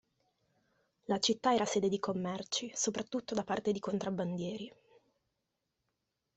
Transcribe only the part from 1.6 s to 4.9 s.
sede di commerci, soprattutto da parte di contrabbandieri.